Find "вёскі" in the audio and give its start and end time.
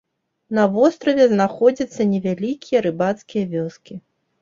3.57-4.05